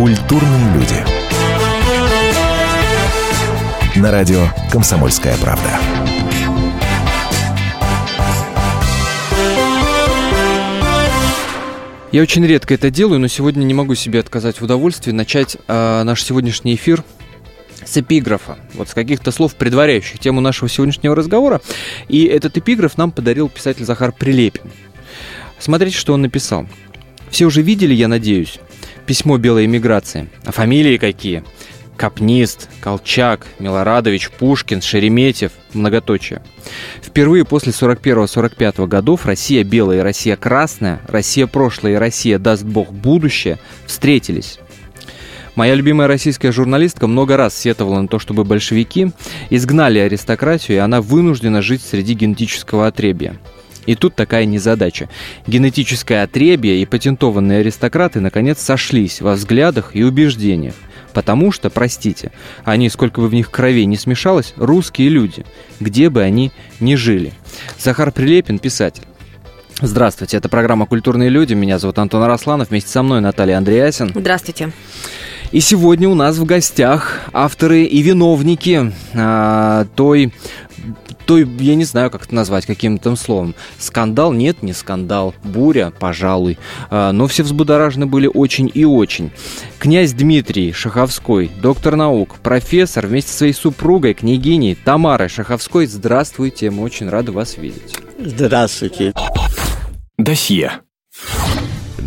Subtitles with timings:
[0.00, 0.94] Культурные люди.
[3.96, 5.78] На радио «Комсомольская правда».
[12.12, 16.02] Я очень редко это делаю, но сегодня не могу себе отказать в удовольствии начать э,
[16.02, 17.04] наш сегодняшний эфир
[17.84, 21.60] с эпиграфа, вот с каких-то слов, предваряющих тему нашего сегодняшнего разговора.
[22.08, 24.62] И этот эпиграф нам подарил писатель Захар Прилепин.
[25.58, 26.66] Смотрите, что он написал.
[27.28, 28.58] Все уже видели, я надеюсь,
[29.06, 30.28] письмо белой эмиграции.
[30.44, 31.44] А фамилии какие?
[31.96, 36.42] Капнист, Колчак, Милорадович, Пушкин, Шереметьев, многоточие.
[37.02, 42.90] Впервые после 41-45 годов Россия белая и Россия красная, Россия прошлое и Россия, даст Бог,
[42.90, 44.58] будущее встретились.
[45.56, 49.12] Моя любимая российская журналистка много раз сетовала на то, чтобы большевики
[49.50, 53.38] изгнали аристократию, и она вынуждена жить среди генетического отребия.
[53.86, 55.08] И тут такая незадача.
[55.46, 60.74] Генетическое отребие и патентованные аристократы наконец сошлись во взглядах и убеждениях.
[61.12, 62.30] Потому что, простите,
[62.64, 65.44] они, сколько бы в них крови не смешалось, русские люди,
[65.80, 67.32] где бы они ни жили.
[67.78, 69.04] Захар Прилепин, писатель.
[69.82, 71.54] Здравствуйте, это программа «Культурные люди».
[71.54, 72.68] Меня зовут Антон Арасланов.
[72.68, 74.12] Вместе со мной Наталья Андреасин.
[74.14, 74.72] Здравствуйте.
[75.52, 80.32] И сегодня у нас в гостях авторы и виновники а, той
[81.30, 83.54] той, я не знаю, как это назвать, каким-то словом.
[83.78, 84.32] Скандал?
[84.32, 85.32] Нет, не скандал.
[85.44, 85.92] Буря?
[85.96, 86.58] Пожалуй.
[86.90, 89.30] А, но все взбудоражены были очень и очень.
[89.78, 95.86] Князь Дмитрий Шаховской, доктор наук, профессор вместе со своей супругой, княгиней Тамарой Шаховской.
[95.86, 97.94] Здравствуйте, мы очень рады вас видеть.
[98.18, 99.12] Здравствуйте.
[100.18, 100.80] Досье.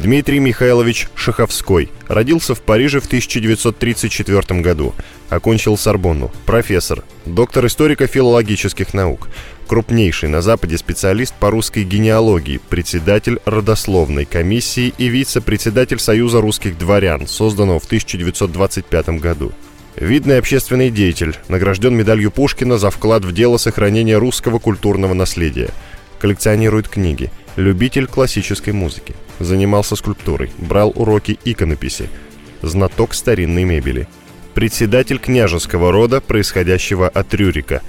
[0.03, 4.93] Дмитрий Михайлович Шаховской родился в Париже в 1934 году.
[5.33, 6.31] Окончил Сорбонну.
[6.45, 9.29] Профессор, доктор историко-филологических наук.
[9.67, 17.27] Крупнейший на Западе специалист по русской генеалогии, председатель родословной комиссии и вице-председатель Союза русских дворян,
[17.27, 19.51] созданного в 1925 году.
[19.95, 25.71] Видный общественный деятель, награжден медалью Пушкина за вклад в дело сохранения русского культурного наследия.
[26.19, 27.31] Коллекционирует книги.
[27.55, 29.15] Любитель классической музыки.
[29.39, 32.09] Занимался скульптурой, брал уроки иконописи.
[32.61, 34.07] Знаток старинной мебели.
[34.55, 37.81] Председатель княжеского рода, происходящего от Рюрика.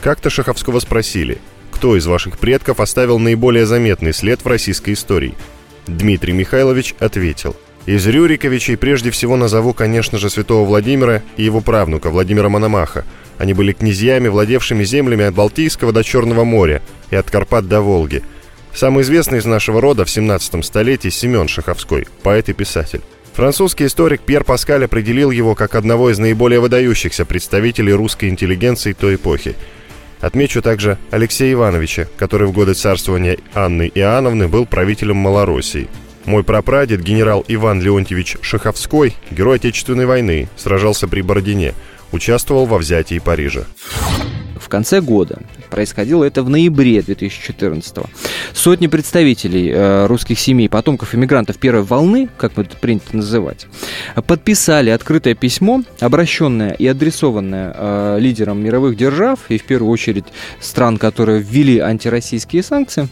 [0.00, 1.38] Как-то Шаховского спросили,
[1.70, 5.34] кто из ваших предков оставил наиболее заметный след в российской истории?
[5.86, 12.08] Дмитрий Михайлович ответил– из Рюриковичей прежде всего назову, конечно же, святого Владимира и его правнука
[12.08, 13.04] Владимира Мономаха.
[13.36, 16.80] Они были князьями, владевшими землями от Балтийского до Черного моря
[17.10, 18.22] и от Карпат до Волги.
[18.72, 23.02] Самый известный из нашего рода в 17 столетии Семен Шаховской, поэт и писатель.
[23.34, 29.16] Французский историк Пьер Паскаль определил его как одного из наиболее выдающихся представителей русской интеллигенции той
[29.16, 29.56] эпохи.
[30.20, 35.88] Отмечу также Алексея Ивановича, который в годы царствования Анны Иоанновны был правителем Малороссии–
[36.26, 41.74] мой прапрадед, генерал Иван Леонтьевич Шаховской, герой Отечественной войны, сражался при Бородине,
[42.12, 43.64] участвовал во взятии Парижа.
[44.64, 48.06] В конце года, происходило это в ноябре 2014 -го.
[48.54, 53.66] сотни представителей э, русских семей, потомков иммигрантов первой волны, как это принято называть,
[54.26, 60.24] подписали открытое письмо, обращенное и адресованное э, лидерам мировых держав, и в первую очередь
[60.60, 63.10] стран, которые ввели антироссийские санкции,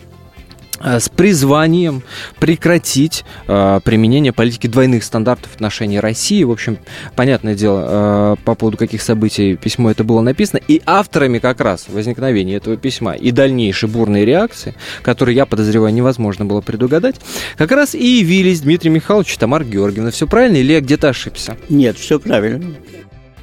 [0.82, 2.02] с призванием
[2.38, 6.42] прекратить э, применение политики двойных стандартов в отношении России.
[6.44, 6.78] В общем,
[7.14, 10.60] понятное дело, э, по поводу каких событий письмо это было написано.
[10.66, 16.44] И авторами как раз возникновения этого письма и дальнейшей бурной реакции, которые, я подозреваю, невозможно
[16.44, 17.16] было предугадать,
[17.56, 20.10] как раз и явились Дмитрий Михайлович и Тамара Георгиевна.
[20.10, 21.56] Все правильно или я где-то ошибся?
[21.68, 22.74] Нет, все правильно.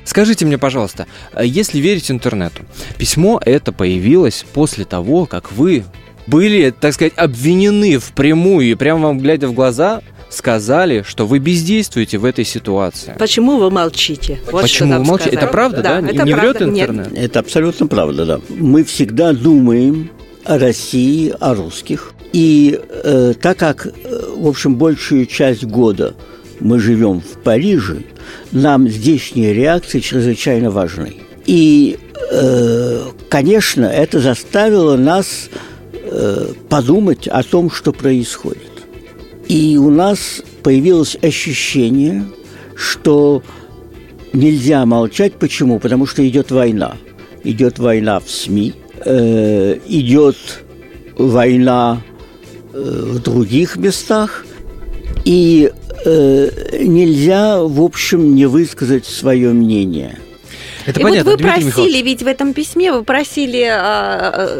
[0.09, 2.63] Скажите мне, пожалуйста, э, если верить интернету,
[2.97, 5.83] письмо это появилось после того, как вы
[6.29, 12.17] были, так сказать, обвинены впрямую и прямо вам глядя в глаза сказали, что вы бездействуете
[12.17, 13.15] в этой ситуации.
[13.17, 14.39] Почему вы молчите?
[14.51, 15.31] Вот Почему вы молчите?
[15.31, 16.01] Это правда, да?
[16.01, 16.07] да?
[16.07, 16.59] Это не правда.
[16.59, 17.11] врет интернет?
[17.11, 17.23] Нет.
[17.23, 18.39] Это абсолютно правда, да.
[18.49, 20.11] Мы всегда думаем
[20.45, 22.13] о России, о русских.
[22.31, 23.91] И э, так как, э,
[24.37, 26.13] в общем, большую часть года
[26.59, 28.03] мы живем в Париже,
[28.51, 31.15] нам здешние реакции чрезвычайно важны.
[31.45, 31.97] И,
[32.31, 35.49] э, конечно, это заставило нас
[36.11, 38.71] Э, подумать о том, что происходит.
[39.47, 42.25] И у нас появилось ощущение,
[42.75, 43.43] что
[44.33, 45.33] нельзя молчать.
[45.33, 45.77] Почему?
[45.77, 46.97] Потому что идет война.
[47.43, 48.73] Идет война в СМИ,
[49.05, 50.37] э, идет
[51.15, 52.01] война
[52.73, 54.45] э, в других местах,
[55.25, 55.71] и
[56.05, 60.17] нельзя, в общем, не высказать свое мнение–
[60.89, 63.79] Это и понятно, вот вы Дмитрий просили, ведь в этом письме вы просили, а,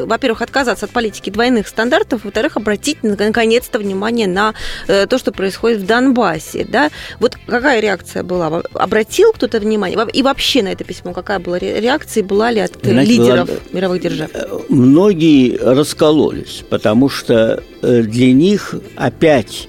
[0.01, 4.53] а, во-первых, отказаться от политики двойных стандартов, во-вторых, обратить наконец-то внимание на
[4.87, 6.89] э, то, что происходит в Донбассе, да?
[7.19, 8.61] Вот какая реакция была?
[8.73, 9.97] Обратил кто-то внимание?
[10.13, 12.23] И вообще на это письмо какая была ре- реакция?
[12.23, 14.29] Была ли от э, Знаете, лидеров была- мировых держав?
[14.69, 19.67] Многие раскололись, потому что э, для них опять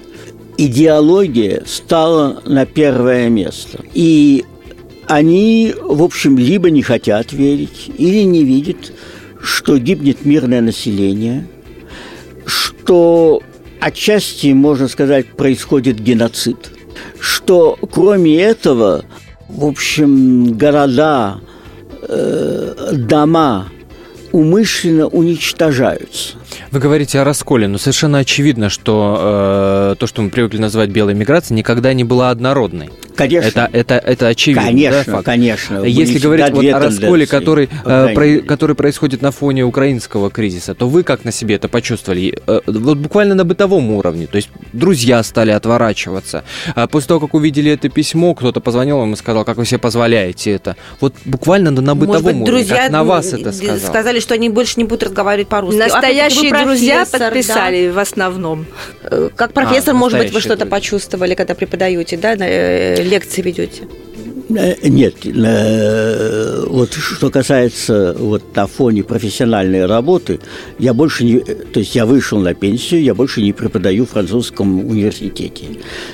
[0.57, 3.81] идеология стала на первое место.
[3.95, 4.45] И
[5.11, 8.93] они, в общем, либо не хотят верить, или не видят,
[9.43, 11.49] что гибнет мирное население,
[12.47, 13.43] что
[13.81, 16.71] отчасти, можно сказать, происходит геноцид,
[17.19, 19.05] что кроме этого,
[19.49, 21.41] в общем, города,
[22.03, 23.67] э, дома
[24.31, 26.37] умышленно уничтожаются.
[26.71, 31.15] Вы говорите о расколе, но совершенно очевидно, что э, то, что мы привыкли называть белой
[31.15, 32.91] миграцией, никогда не была однородной.
[33.21, 34.63] Конечно, Это, это, это очевидно.
[34.65, 35.25] конечно, да, факт?
[35.25, 35.85] конечно.
[35.85, 40.31] Если Были говорить вот о расколе, который, э, крайней про- который происходит на фоне украинского
[40.31, 42.39] кризиса, то вы как на себе это почувствовали?
[42.47, 44.27] Э, Вот буквально на бытовом уровне.
[44.27, 46.45] То есть друзья стали отворачиваться.
[46.75, 49.79] А после того, как увидели это письмо, кто-то позвонил вам и сказал, как вы себе
[49.79, 50.77] позволяете это.
[51.01, 52.47] Вот буквально на, на бытовом Может быть, уровне.
[52.47, 53.79] друзья как на вас это сказал.
[53.79, 55.79] сказали, что они больше не будут разговаривать по-русски.
[55.79, 57.27] Настоящие Опять-таки, вы друзья профессор, да.
[57.27, 58.67] подписали в основном.
[59.03, 63.03] Э, Как профессор, А, может быть, вы настоящие что-то почувствовали, когда преподаете, да, на, э,
[63.11, 63.83] лекции ведете?
[64.57, 70.41] Э, Нет, э, вот что касается вот на фоне профессиональной работы,
[70.79, 74.87] я больше не, то есть я вышел на пенсию, я больше не преподаю в французском
[74.89, 75.67] университете.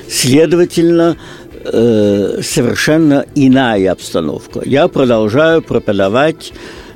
[0.09, 1.17] Следовательно,
[1.65, 4.63] э, совершенно иная обстановка.
[4.65, 6.53] Я продолжаю преподавать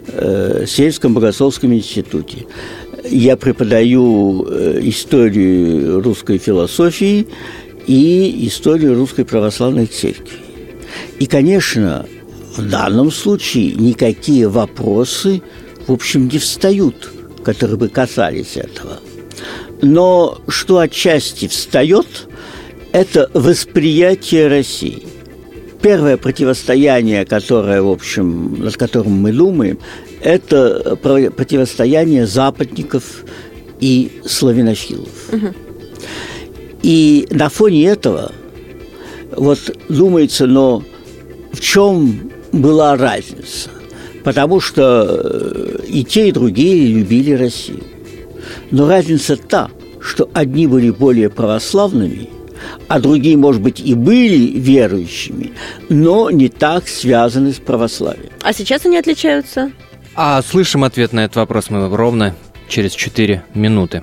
[0.06, 2.46] в сельском богословском институте.
[3.08, 4.44] Я преподаю
[4.82, 7.29] историю русской философии
[7.91, 10.39] и историю русской православной церкви.
[11.19, 12.07] И, конечно,
[12.57, 15.43] в данном случае никакие вопросы,
[15.89, 19.01] в общем, не встают, которые бы касались этого.
[19.83, 22.29] Но что отчасти встает,
[22.93, 25.03] это восприятие России.
[25.83, 29.81] Первое противостояние, которое, в общем, над которым мы думаем,
[30.23, 33.25] это про- противостояние западников
[33.81, 35.09] и славянофилов.
[36.82, 38.32] И на фоне этого
[39.37, 40.82] вот думается, но
[41.53, 43.71] в чем была разница?
[44.25, 47.85] Потому что э, и те, и другие любили Россию.
[48.71, 52.29] Но разница та, что одни были более православными,
[52.88, 55.53] а другие, может быть, и были верующими,
[55.88, 58.31] но не так связаны с православием.
[58.43, 59.71] А сейчас они отличаются?
[60.15, 62.35] А слышим ответ на этот вопрос мы ровно
[62.69, 64.03] через 4 минуты.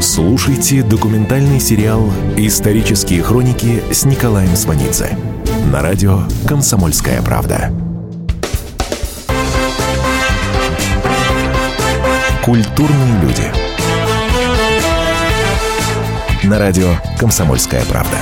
[0.00, 5.18] Слушайте документальный сериал «Исторические хроники» с Николаем Сванидзе
[5.72, 7.72] на радио «Комсомольская правда».
[12.44, 13.52] Культурные люди.
[16.44, 18.18] На радио «Комсомольская правда».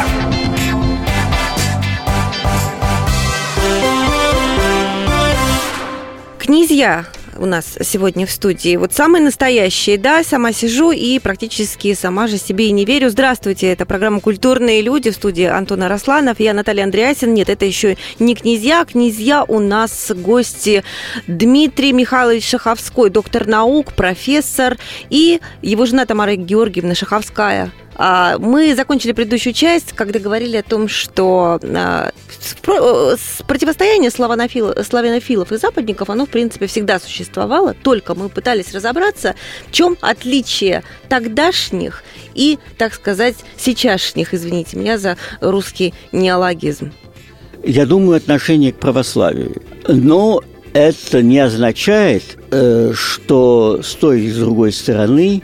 [6.39, 7.05] Князья
[7.39, 8.77] у нас сегодня в студии.
[8.77, 13.11] Вот самые настоящие, да, сама сижу и практически сама же себе и не верю.
[13.11, 16.41] Здравствуйте, это программа «Культурные люди» в студии Антона Росланов.
[16.41, 17.35] Я Наталья Андреасин.
[17.35, 18.85] Нет, это еще не князья.
[18.85, 20.85] Князья у нас гости
[21.27, 24.77] Дмитрий Михайлович Шаховской, доктор наук, профессор,
[25.11, 31.59] и его жена Тамара Георгиевна Шаховская, Мы закончили предыдущую часть, когда говорили о том, что
[31.63, 38.75] а, с- противостояние славянофил- славянофилов и западников, оно, в принципе, всегда существовало, только мы пытались
[38.75, 39.35] разобраться,
[39.69, 46.93] в чем отличие тогдашних и, так сказать, сейчасшних, извините меня за русский неологизм.
[47.65, 49.63] Я думаю, отношение к православию.
[49.89, 50.43] Но
[50.75, 55.43] это не означает, э, что с той и с другой стороны,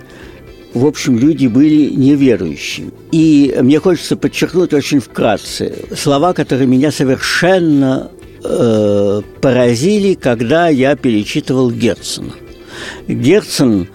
[0.74, 2.92] в общем, люди были неверующими.
[3.10, 8.10] И мне хочется подчеркнуть очень вкратце слова, которые меня совершенно
[8.42, 12.32] э, поразили, когда я перечитывал Герцена.
[13.06, 13.88] Герцен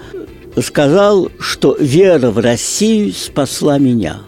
[0.61, 4.21] сказал, что вера в Россию спасла меня.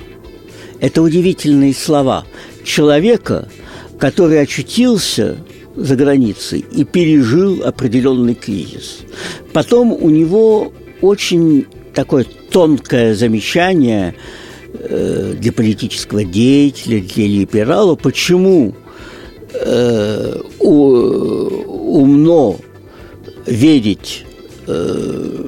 [0.80, 2.26] Это удивительные слова
[2.64, 3.48] человека,
[4.00, 5.38] который очутился
[5.76, 9.00] за границей и пережил определенный кризис.
[9.54, 14.16] Потом у него очень такое тонкое замечание
[14.74, 18.76] э, для политического деятеля, для либерала, почему
[19.54, 20.74] э, у,
[22.02, 22.58] умно
[23.46, 24.26] верить
[24.68, 25.46] э,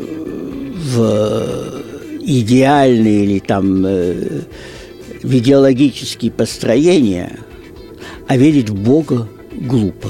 [0.94, 1.82] в
[2.22, 4.42] идеальные или там э,
[5.22, 7.40] в идеологические построения,
[8.28, 10.10] а верить в Бога глупо.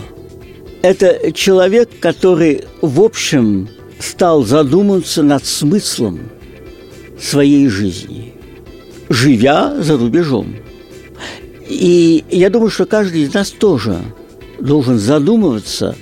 [0.81, 3.69] Это человек, который, в общем,
[4.00, 6.19] стал задумываться над смыслом
[7.21, 8.33] своей жизни,
[9.09, 10.55] живя за рубежом.
[11.67, 13.99] И я думаю, что каждый из нас тоже
[14.59, 15.95] должен задумываться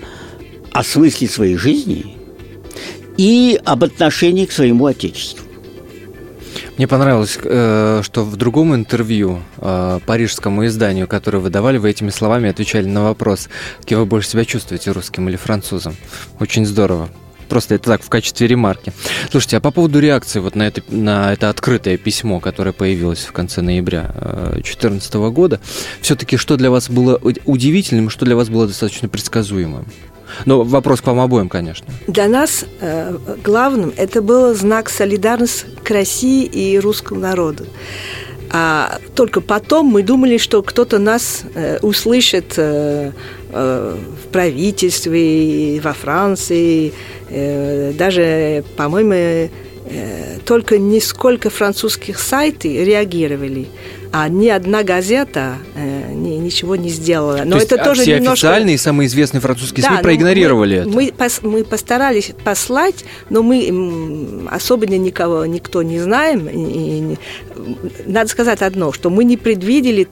[0.72, 2.16] о смысле своей жизни
[3.18, 5.46] и об отношении к своему Отечеству.
[6.78, 12.10] Мне понравилось, э, что в другом интервью э, парижскому изданию, которое вы давали, вы этими
[12.10, 13.50] словами отвечали на вопрос,
[13.84, 15.98] кем вы больше себя чувствуете, русским или французом.
[16.40, 17.10] Очень здорово.
[17.50, 18.94] Просто это так, в качестве ремарки.
[19.32, 23.32] Слушайте, а по поводу реакции вот на это, на это открытое письмо, которое появилось в
[23.32, 24.12] конце ноября
[24.54, 25.60] 2014 э, года,
[26.02, 29.86] все-таки что для вас было удивительным, что для вас было достаточно предсказуемым?
[30.46, 31.88] Но вопрос к вам обоим, конечно.
[32.08, 37.66] Для нас э, главным это был знак солидарности к России и русскому народу.
[38.52, 43.12] А только потом мы думали, что кто-то нас э, услышит э,
[43.52, 46.94] в правительстве, во Франции,
[47.30, 49.50] э, даже, по-моему, э,
[50.46, 53.68] только несколько французских сайтов реагировали
[54.12, 57.42] а ни одна газета э, ни, ничего не сделала.
[57.46, 58.48] Но То это есть, тоже все немножко...
[58.48, 60.90] официальные самые известные французские СМИ да, проигнорировали мы, это.
[60.90, 66.48] Мы, пос, мы постарались послать, но мы особенно никого, никто не знаем.
[66.48, 67.18] И, и,
[68.06, 70.08] надо сказать одно, что мы не предвидели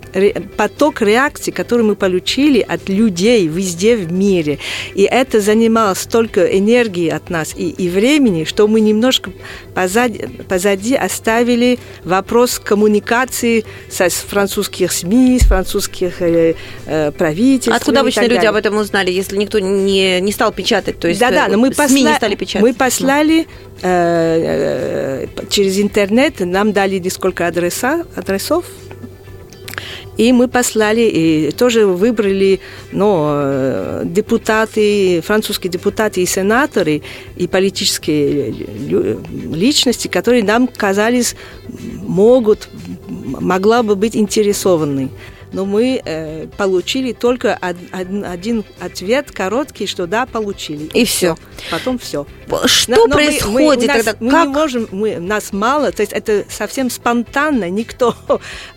[0.57, 4.59] поток реакций, который мы получили от людей везде в мире.
[4.93, 9.31] И это занимало столько энергии от нас и, и времени, что мы немножко
[9.73, 17.75] позади, позади оставили вопрос коммуникации с французских СМИ, с французских э, э, правительств.
[17.75, 20.99] Откуда обычно люди об этом узнали, если никто не, не стал печатать?
[20.99, 22.11] То есть да, да, но мы СМИ посла...
[22.11, 22.61] не стали печатать.
[22.61, 23.47] Мы послали
[23.81, 28.65] э, э, через интернет, нам дали несколько адреса, адресов,
[30.17, 32.59] и мы послали, и тоже выбрали
[32.91, 37.03] ну, э, депутаты, французские депутаты и сенаторы,
[37.35, 38.51] и политические
[39.53, 41.35] личности, которые нам казались
[42.01, 42.67] могут,
[43.07, 45.09] могла бы быть интересованы
[45.51, 50.85] но мы э, получили только од, од, один ответ короткий, что да, получили.
[50.93, 51.35] И, и все.
[51.35, 51.37] все.
[51.71, 52.25] Потом все.
[52.65, 54.17] Что но, но происходит мы, мы, нас, тогда?
[54.19, 54.47] Мы как?
[54.47, 58.15] не можем, мы, нас мало, то есть это совсем спонтанно, никто.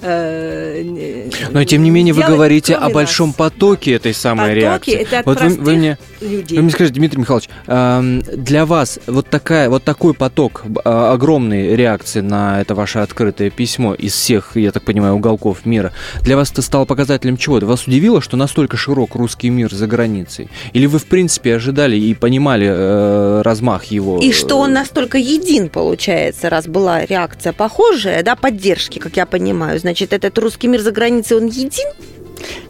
[0.03, 3.37] Э, но тем не менее вы говорите о большом нас.
[3.37, 4.95] потоке этой самой потоке реакции.
[4.95, 6.57] Это вот вы, вы мне, людей.
[6.57, 11.77] вы мне скажите, Дмитрий Михайлович, э, для вас вот такая вот такой поток э, огромной
[11.77, 16.51] реакции на это ваше открытое письмо из всех, я так понимаю, уголков мира, для вас
[16.51, 17.67] это стало показателем чего-то?
[17.67, 20.49] Вас удивило, что настолько широк русский мир за границей?
[20.73, 24.19] Или вы, в принципе, ожидали и понимали э, размах его?
[24.19, 29.79] И что он настолько един, получается, раз была реакция похожая, да, поддержки, как я понимаю.
[29.79, 31.89] Значит, этот русский мир за границей, он един?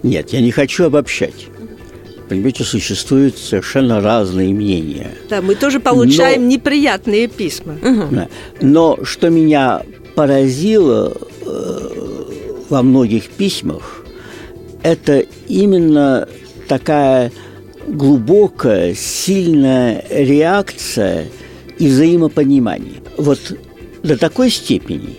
[0.02, 1.46] Нет, я не хочу обобщать.
[2.28, 5.10] Понимаете, существуют совершенно разные мнения.
[5.28, 6.46] Да, мы тоже получаем Но...
[6.46, 7.74] неприятные письма.
[7.82, 8.28] Угу.
[8.60, 9.82] Но что меня
[10.14, 12.29] поразило, э,
[12.70, 14.04] во многих письмах,
[14.82, 16.28] это именно
[16.68, 17.32] такая
[17.86, 21.26] глубокая, сильная реакция
[21.78, 23.02] и взаимопонимание.
[23.18, 23.52] Вот
[24.02, 25.18] до такой степени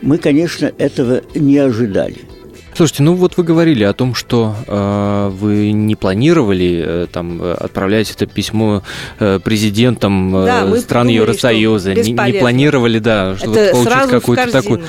[0.00, 2.20] мы, конечно, этого не ожидали–
[2.74, 8.10] Слушайте, ну вот вы говорили о том, что э, вы не планировали э, там отправлять
[8.10, 8.82] это письмо
[9.20, 14.50] э, президентам э, да, стран думали, Евросоюза, не, не планировали, да, что вот получить какую-то
[14.50, 14.82] такую.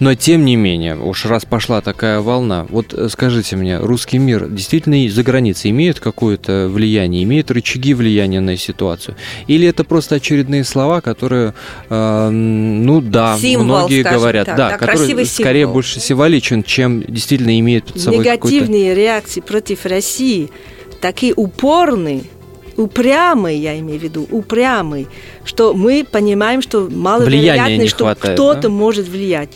[0.00, 4.48] Но тем не менее, уж раз пошла такая волна, вот э, скажите мне, русский мир
[4.48, 9.14] действительно за границей имеет какое-то влияние, имеет рычаги влияния на ситуацию,
[9.46, 11.54] или это просто очередные слова, которые,
[11.88, 15.74] э, ну да, символ, многие говорят, так, да, да которые скорее символ.
[15.74, 20.50] больше символичен, чем действительно действительно имеет под собой Негативные реакции против России
[21.00, 22.22] такие упорные,
[22.76, 25.06] упрямый, я имею в виду, упрямый,
[25.44, 28.68] что мы понимаем, что маловероятно, что кто-то да?
[28.68, 29.50] может влиять.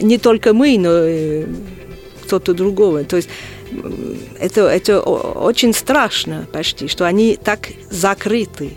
[0.00, 1.46] Не только мы, но э,
[2.24, 3.04] кто-то другого.
[3.04, 3.28] То есть
[4.40, 8.72] это, это очень страшно почти, что они так закрыты.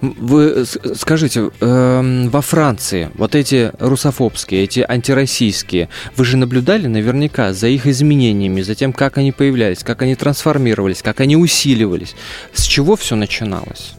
[0.00, 7.68] Вы скажите, э, во Франции вот эти русофобские, эти антироссийские, вы же наблюдали наверняка за
[7.68, 12.14] их изменениями, за тем, как они появлялись, как они трансформировались, как они усиливались.
[12.52, 13.94] С чего все начиналось?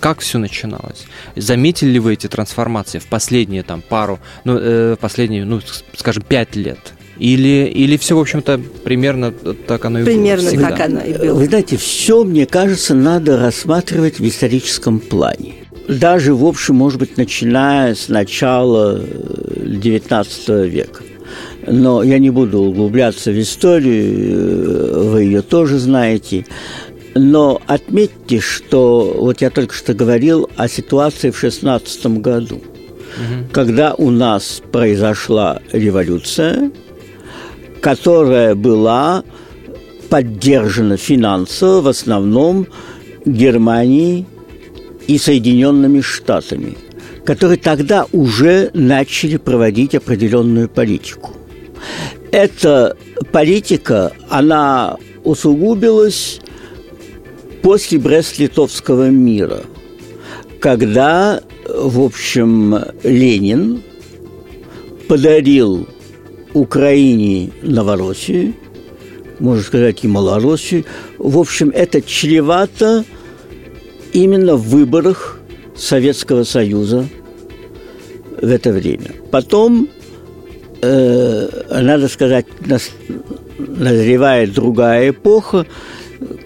[0.00, 1.04] Как все начиналось?
[1.36, 5.60] Заметили ли вы эти трансформации в последние там пару, ну, э, последние, ну,
[5.96, 6.92] скажем, пять лет?
[7.22, 10.50] Или, или все, в общем-то, примерно так оно и примерно было?
[10.50, 11.34] Примерно так оно и было.
[11.34, 15.54] Вы знаете, все, мне кажется, надо рассматривать в историческом плане.
[15.86, 21.04] Даже, в общем, может быть, начиная с начала XIX э, века.
[21.64, 26.44] Но я не буду углубляться в историю, э, вы ее тоже знаете.
[27.14, 33.46] Но отметьте, что вот я только что говорил о ситуации в 16 году, угу.
[33.52, 36.72] когда у нас произошла революция,
[37.82, 39.24] которая была
[40.08, 42.68] поддержана финансово в основном
[43.26, 44.24] Германией
[45.08, 46.76] и Соединенными Штатами,
[47.24, 51.32] которые тогда уже начали проводить определенную политику.
[52.30, 52.96] Эта
[53.32, 56.40] политика, она усугубилась
[57.62, 59.62] после Брест-Литовского мира,
[60.60, 63.82] когда, в общем, Ленин
[65.08, 65.88] подарил
[66.54, 68.54] Украине Новороссию,
[69.38, 70.84] можно сказать, и Малороссию.
[71.18, 73.04] В общем, это чревато
[74.12, 75.40] именно в выборах
[75.76, 77.08] Советского Союза
[78.40, 79.12] в это время.
[79.30, 79.88] Потом,
[80.82, 82.46] э, надо сказать,
[83.58, 85.66] назревает другая эпоха,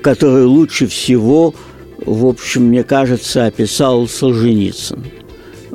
[0.03, 1.55] которую лучше всего,
[1.99, 5.05] в общем, мне кажется, описал Солженицын–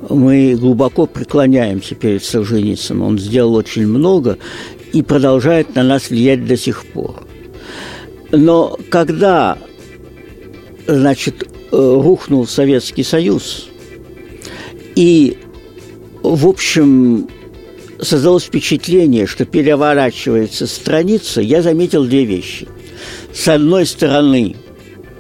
[0.10, 3.04] мы глубоко преклоняемся перед Солженицыным.
[3.04, 4.38] Он сделал очень много
[4.94, 7.24] и продолжает на нас влиять до сих пор.
[8.32, 9.58] Но когда,
[10.88, 13.68] значит, э, рухнул Советский Союз,
[14.96, 15.38] и,
[16.24, 17.30] в общем,
[18.00, 22.68] создалось впечатление, что переворачивается страница, я заметил две вещи.
[23.34, 24.56] С одной стороны,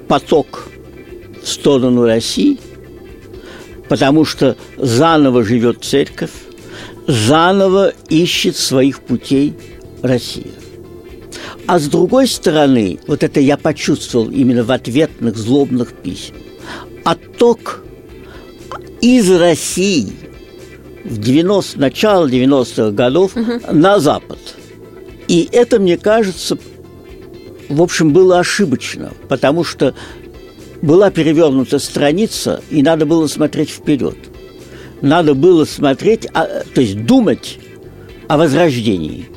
[0.07, 0.69] поток
[1.41, 2.59] в сторону России–
[3.91, 6.31] потому что заново живет церковь,
[7.07, 9.53] заново ищет своих путей
[10.01, 10.53] Россия.
[11.67, 16.39] А с другой стороны, вот это я почувствовал именно в ответных злобных письмах,
[17.03, 17.83] отток
[19.01, 20.13] из России
[21.03, 23.59] в 90, начало 90-х годов угу.
[23.73, 24.39] на Запад.
[25.27, 26.57] И это, мне кажется,
[27.67, 29.95] в общем, было ошибочно, потому что
[30.81, 34.17] была перевернута страница, и надо было смотреть вперед.
[35.01, 37.59] Надо было смотреть, а, то есть думать
[38.27, 39.27] о возрождении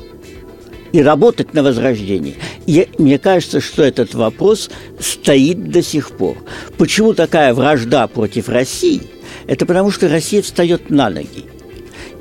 [0.91, 2.35] и работать на возрождении.
[2.65, 6.37] И мне кажется, что этот вопрос стоит до сих пор.
[6.77, 9.01] Почему такая вражда против России?
[9.47, 11.45] Это потому, что Россия встает на ноги.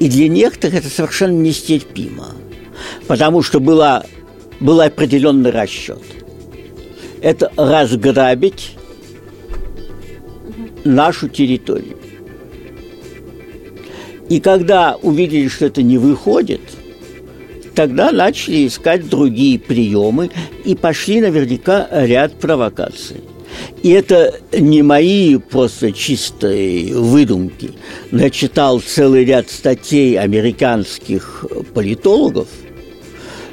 [0.01, 2.33] И для некоторых это совершенно нестерпимо.
[3.07, 4.05] Потому что была,
[4.59, 6.03] был определенный расчет.
[7.23, 8.73] Это разграбить
[10.85, 11.97] нашу территорию.
[14.29, 16.61] И когда увидели, что это не выходит,
[17.75, 20.31] тогда начали искать другие приемы
[20.65, 23.23] и пошли наверняка ряд провокаций.
[23.83, 27.73] И это не мои просто чистые выдумки.
[28.11, 32.49] Я читал целый ряд статей американских политологов,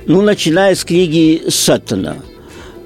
[0.07, 2.17] ну, начиная с книги Саттона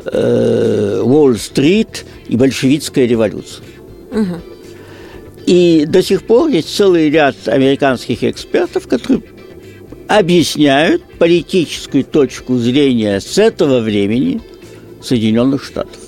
[0.05, 3.63] э, «Уолл-стрит и большевистская революция».
[4.15, 4.41] Угу.
[5.45, 9.21] И до сих пор есть целый ряд американских экспертов, которые
[10.07, 14.41] объясняют политическую точку зрения с этого времени
[15.03, 15.99] Соединенных Штатов.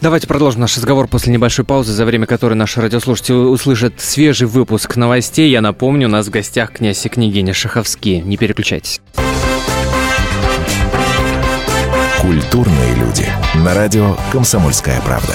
[0.00, 4.96] Давайте продолжим наш разговор после небольшой паузы, за время которой наши радиослушатели услышат свежий выпуск
[4.96, 5.50] новостей.
[5.50, 8.20] Я напомню, у нас в гостях князь и княгиня Шаховские.
[8.20, 9.00] Не переключайтесь.
[12.20, 13.26] Культурные люди.
[13.64, 15.34] На радио «Комсомольская правда».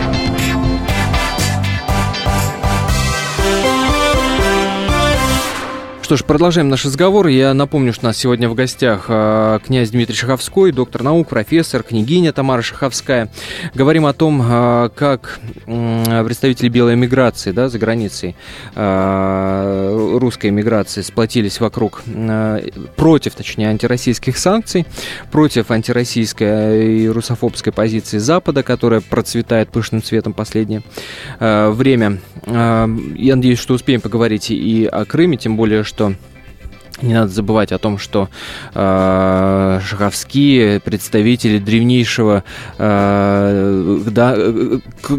[6.11, 7.27] Что ж, продолжаем наш разговор.
[7.27, 11.83] Я напомню, что у нас сегодня в гостях э, князь Дмитрий Шаховской, доктор наук, профессор,
[11.83, 13.29] княгиня Тамара Шаховская.
[13.73, 18.35] Говорим о том, э, как представители белой миграции да, за границей,
[18.75, 22.03] э, русской миграции сплотились вокруг,
[22.97, 24.85] против, точнее, антироссийских санкций,
[25.31, 30.83] против антироссийской и русофобской позиции Запада, которая процветает пышным цветом последнее
[31.39, 32.17] время.
[32.45, 36.00] Я надеюсь, что успеем поговорить и о Крыме, тем более, что
[37.01, 38.29] не надо забывать о том, что
[38.73, 42.43] э, шаховские представители древнейшего
[42.77, 44.37] э, да,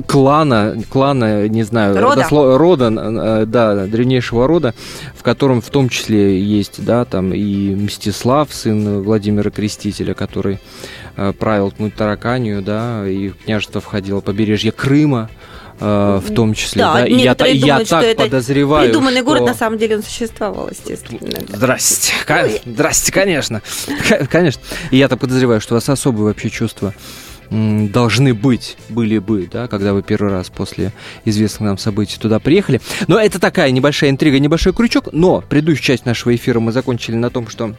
[0.06, 4.74] клана, клана, не знаю, рода, досло, рода э, да, древнейшего рода,
[5.16, 10.58] в котором в том числе есть, да, там и Мстислав, сын Владимира Крестителя, который
[11.16, 15.30] э, правил Тараканию, да, и в княжество входило побережье Крыма
[15.82, 16.82] в том числе.
[16.82, 17.06] Да, да?
[17.06, 19.24] И я, думают, я так это подозреваю, придуманный что...
[19.24, 21.20] город, на самом деле он существовал, естественно.
[21.48, 22.12] Здрасте.
[22.64, 23.62] Здрасте, конечно.
[24.30, 24.62] Конечно.
[24.90, 26.94] И я так подозреваю, что у вас особые вообще чувства
[27.52, 30.92] должны быть, были бы, да, когда вы первый раз после
[31.24, 32.80] известных нам событий туда приехали.
[33.08, 35.08] Но это такая небольшая интрига, небольшой крючок.
[35.12, 37.74] Но предыдущую часть нашего эфира мы закончили на том, что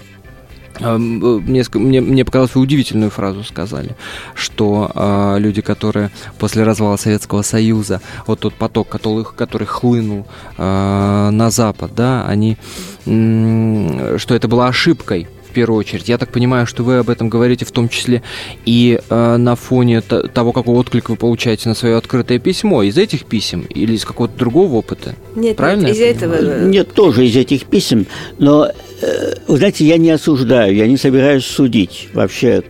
[0.80, 3.96] мне, мне, мне показалось, вы удивительную фразу сказали,
[4.34, 10.26] что э, люди, которые после развала Советского Союза, вот тот поток, который, который хлынул
[10.58, 12.58] э, на Запад, да, они,
[13.06, 16.10] э, что это была ошибкой первую очередь.
[16.10, 18.22] Я так понимаю, что вы об этом говорите в том числе
[18.66, 22.84] и э, на фоне того, какой отклик вы получаете на свое открытое письмо.
[22.84, 25.16] Из этих писем или из какого-то другого опыта?
[25.36, 26.66] Нет, Правильно нет, из этого...
[26.66, 28.06] Нет, тоже из этих писем.
[28.40, 28.70] Но,
[29.02, 32.64] э, вы знаете, я не осуждаю, я не собираюсь судить вообще.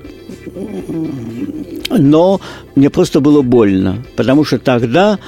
[1.89, 2.41] Но
[2.76, 5.19] мне просто было больно, потому что тогда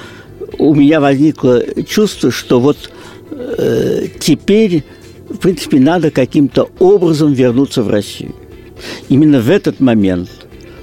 [0.57, 2.89] у меня возникло чувство, что вот
[3.31, 4.83] э, теперь
[5.29, 8.35] в принципе, надо каким-то образом вернуться в Россию.
[9.09, 10.29] Именно в этот момент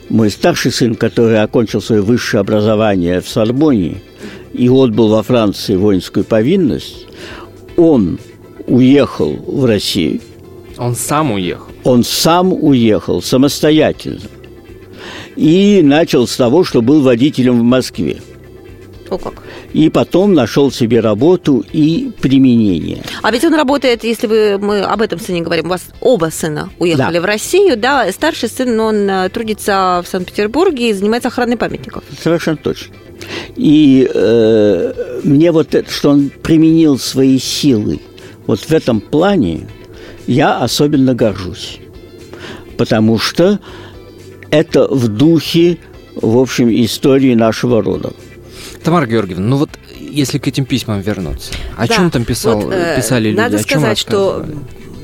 [0.08, 4.02] мой старший сын, который окончил свое высшее образование в Сорбоне
[4.52, 7.06] и отбыл во Франции воинскую повинность,
[7.76, 8.18] он
[8.66, 10.20] уехал в Россию.
[10.78, 11.66] Он сам уехал?
[11.84, 14.20] Он сам уехал самостоятельно.
[15.36, 18.20] И начал с того, что был водителем в Москве.
[19.08, 19.41] О как.
[19.72, 23.02] И потом нашел себе работу и применение.
[23.22, 26.68] А ведь он работает, если вы, мы об этом сыне говорим, у вас оба сына
[26.78, 27.20] уехали Да.
[27.22, 32.04] в Россию, да, старший сын, он э, трудится в Санкт-Петербурге и занимается охраной памятников.
[32.22, 32.94] Совершенно точно.
[33.56, 38.00] И э, мне вот это, что он применил свои силы,
[38.46, 39.68] вот в этом плане
[40.26, 41.78] я особенно горжусь.
[42.76, 43.58] Потому что
[44.50, 45.78] это в духе,
[46.16, 48.12] в общем, истории нашего рода.
[48.84, 52.72] Тамара Георгиевна, ну вот если к этим письмам вернуться, о Да, чем там писал, вот,
[52.74, 53.36] э, писали люди?
[53.38, 54.44] Надо о чем сказать, что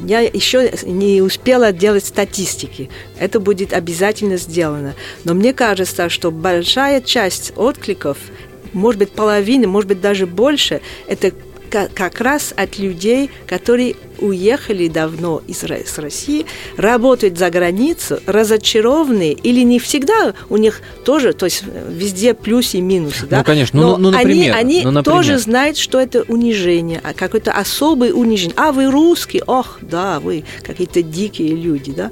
[0.05, 2.89] я еще не успела делать статистики.
[3.19, 4.95] Это будет обязательно сделано.
[5.25, 8.17] Но мне кажется, что большая часть откликов,
[8.73, 11.33] может быть, половина, может быть, даже больше, это
[11.71, 19.33] ка- как раз от людей, которые уехали давно из с России, работают за границу, разочарованные
[19.33, 23.39] или не всегда у них тоже, то есть э, везде плюсы и минусы, да?
[23.39, 23.81] Ну, конечно.
[23.81, 25.19] Ну, Но ну, ну, они, например, они ну, например.
[25.19, 28.55] тоже знают, что это унижение, а какое-то особое унижение.
[28.57, 32.11] А вы русский, ох, да, вы какие-то дикие люди, да.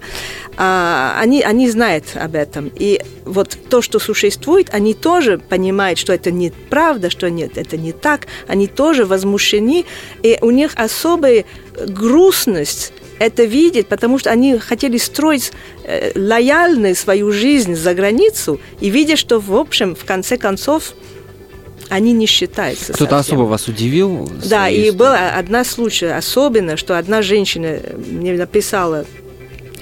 [0.56, 2.70] А, они, они знают об этом.
[2.78, 7.92] И вот то, что существует, они тоже понимают, что это неправда, что нет, это не
[7.92, 8.26] так.
[8.46, 9.84] Они тоже возмущены,
[10.22, 11.44] и у них особая
[11.86, 15.52] грустность это видеть, потому что они хотели строить
[15.84, 20.94] э, лояльную свою жизнь за границу и видя, что в общем, в конце концов,
[21.88, 22.92] они не считаются.
[22.92, 24.30] Кто-то особо вас удивил?
[24.44, 29.06] Да, и была одна случай особенно, что одна женщина мне написала,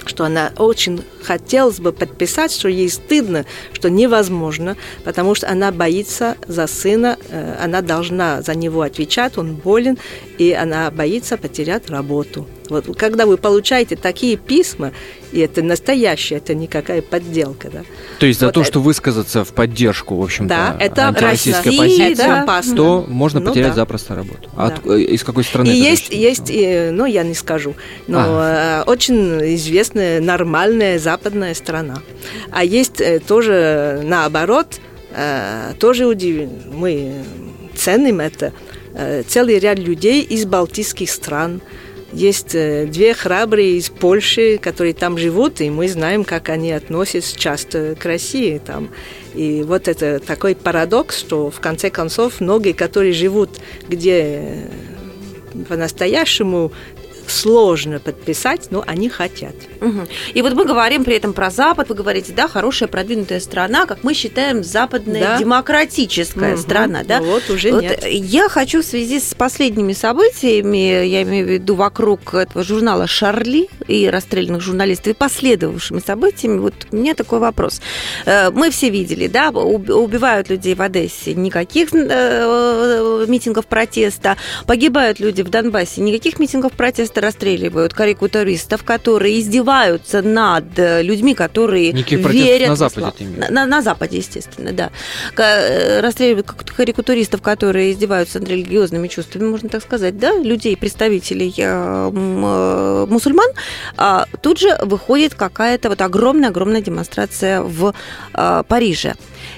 [0.05, 6.35] что она очень хотелось бы подписать, что ей стыдно, что невозможно, потому что она боится
[6.47, 9.97] за сына, э, она должна за него отвечать, он болен,
[10.37, 12.47] и она боится потерять работу.
[12.69, 14.91] Вот когда вы получаете такие письма,
[15.31, 17.81] и это настоящее, это никакая подделка, да.
[18.19, 21.65] То есть за Вот то, это- что высказаться в поддержку, в общем-то, Да, это антироссийской
[21.77, 22.75] России, позиции, это опасно.
[22.75, 23.75] то можно Ну потерять да.
[23.75, 24.49] запросто работу.
[24.55, 24.75] А Да.
[24.75, 25.67] от- э, из какой страны?
[25.69, 26.21] И есть, женщина?
[26.29, 27.75] есть, э, ну, я не скажу,
[28.07, 32.01] но э, очень известная нормальная западная страна.
[32.51, 34.79] А есть тоже наоборот,
[35.79, 36.49] тоже удив...
[36.73, 37.13] мы
[37.75, 38.51] ценим это,
[39.27, 41.61] целый ряд людей из балтийских стран.
[42.15, 47.37] Есть э, две храбрые из Польши, которые там живут, и мы знаем, как они относятся
[47.37, 48.89] часто к России там.
[49.33, 53.49] И вот это такой парадокс, что в конце концов многие, которые живут
[53.89, 54.67] где э,
[55.67, 56.71] по-настоящему
[57.27, 59.55] сложно подписать, но они хотят.
[59.81, 60.07] Мгм.
[60.33, 64.03] И вот мы говорим при этом про Запад, вы говорите, да, хорошая продвинутая страна, как
[64.03, 65.37] мы считаем, западная Да.
[65.39, 66.57] демократическая Мгм.
[66.61, 67.21] страна, да?
[67.21, 68.05] Вот уже Вот нет.
[68.07, 73.67] Я хочу в связи с последними событиями, я имею в виду вокруг этого журнала «Шарли»
[73.87, 77.81] и расстрелянных журналистов, и последовавшими событиями, вот у меня такой вопрос.
[78.25, 85.19] Э, Мы все видели, да, уб- убивают людей в Одессе, никаких э, митингов протеста, погибают
[85.19, 92.29] люди в Донбассе, никаких митингов протеста расстреливают карикатуристов, которые издеваются над э, людьми, которые Никаких
[92.29, 94.91] верят на Западе ты имеешь На, на- Западе, естественно, да.
[95.37, 102.09] Э, Расстреливают карикатуристов, которые издеваются над религиозными чувствами, можно так сказать, да, людей, представителей э,
[103.09, 103.49] мусульман,
[103.97, 107.93] а тут же выходит какая-то вот огромная-огромная демонстрация в
[108.33, 109.15] Париже.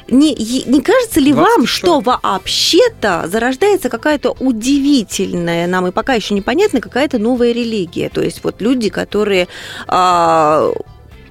[0.10, 1.72] Не, не кажется ли вам, 26.
[1.72, 8.10] что вообще-то зарождается какая-то удивительная, нам и пока еще непонятно, какая-то новая религия?
[8.10, 9.48] То есть вот люди, которые
[9.88, 10.72] а,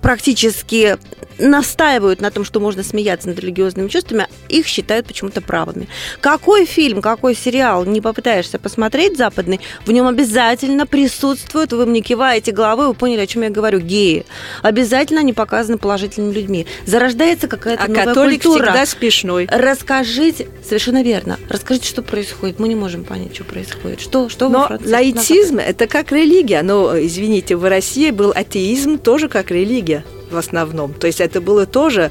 [0.06, 0.98] практически
[1.38, 5.88] настаивают на том, что можно смеяться над религиозными чувствами, их считают почему-то правыми.
[6.20, 12.52] Какой фильм, какой сериал не попытаешься посмотреть западный, в нем обязательно присутствуют, вы мне киваете
[12.52, 14.24] головой, вы поняли, о чем я говорю, геи.
[14.62, 16.66] Обязательно они показаны положительными людьми.
[16.86, 18.66] Зарождается какая-то А новая католик культура.
[18.66, 19.48] всегда смешной.
[19.50, 21.38] Расскажите, совершенно верно.
[21.48, 22.60] Расскажите, что происходит.
[22.60, 24.00] Мы не можем понять, что происходит.
[24.00, 26.62] Что, что Но лаицизм– это как религия.
[26.62, 29.95] Но, извините, в России был атеизм тоже как религия
[30.30, 30.92] в основном.
[30.94, 32.10] То есть это было тоже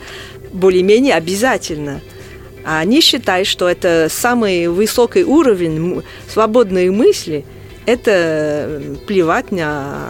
[0.54, 2.02] более-менее обязательно.
[2.66, 7.46] А они считают, что это самый высокий уровень свободной мысли–
[7.86, 10.10] это плевать на,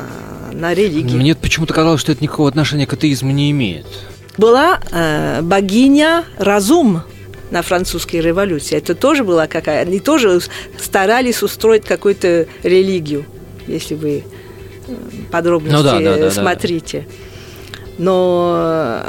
[0.54, 1.18] на религию.
[1.18, 3.86] Мне почему-то казалось, что это никакого отношения к атеизму не имеет.
[4.38, 7.04] Была э, богиня Разум
[7.52, 8.78] на французской революции.
[8.78, 10.42] Это тоже была какая Они тоже
[10.78, 13.26] старались устроить какую-то религию,
[13.68, 14.24] если вы
[14.88, 14.94] э,
[15.32, 16.32] подробности Ну да, да, да, да.
[16.32, 17.08] смотрите.
[17.98, 19.04] Но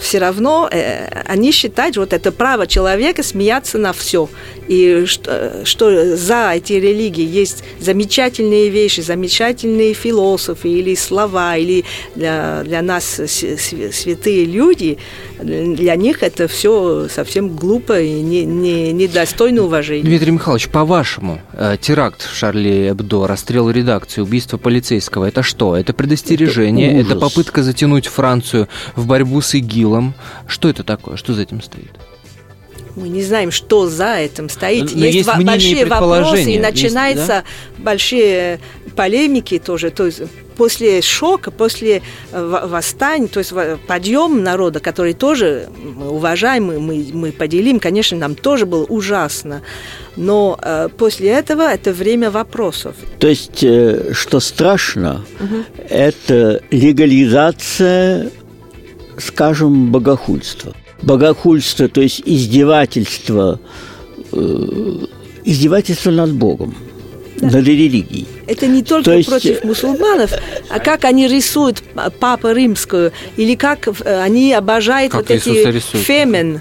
[0.00, 4.28] все равно э, они считают, вот это право человека смеяться на все.
[4.66, 12.62] И что, что за эти религии есть замечательные вещи, замечательные философы или слова, или для,
[12.64, 14.98] для нас святые люди,
[15.42, 20.04] для них это все совсем глупо и не, не, недостойно уважения.
[20.04, 25.76] Дмитрий Михайлович, по-вашему, э, теракт в Шарли Эбдо, расстрел редакции, убийство полицейского, это что?
[25.76, 30.14] Это предостережение, Это это, попытка затянуть Францию в борьбу с ИГИЛом.
[30.46, 31.16] Что это такое?
[31.16, 31.90] Что за этим стоит?
[32.96, 34.94] Мы не знаем, что за этим стоит.
[34.94, 37.44] Но есть мнения и большие вопросы, и Есть, начинаются
[37.78, 38.60] большие
[38.96, 39.90] полемики тоже.
[39.90, 40.22] То есть
[40.60, 43.52] после шока, после э, во- восстания, то есть
[43.86, 49.62] подъем народа, который тоже мы уважаем, мы, мы, поделим, конечно, нам тоже было ужасно.
[50.16, 52.94] Но э, после этого это время вопросов.
[53.18, 55.24] То есть, э, что страшно,
[55.88, 58.30] это легализация,
[59.18, 60.74] скажем, богохульства.
[61.02, 63.60] Богохульство, то есть издевательство,
[64.32, 65.06] э,
[65.44, 66.74] издевательство над Богом,
[67.40, 68.26] над религией.
[68.46, 70.32] Это не только То есть, против э, мусульманов,
[70.68, 71.82] а как они рисуют
[72.18, 76.04] Папу Римскую, или как э, они обожают Как вот Иисуса эти рисуют.
[76.04, 76.60] фемен,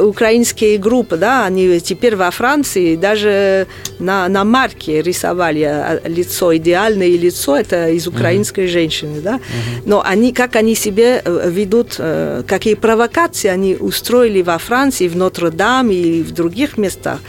[0.00, 3.66] украинские группы, да, они теперь во Франции даже
[3.98, 9.40] на, на марке рисовали а, лицо, идеальное лицо, это из украинской женщины, да,
[9.84, 15.16] но они, как они себя э, ведут, э, какие провокации они устроили во Франции, в
[15.16, 17.20] Нотр-Дам и в других местах,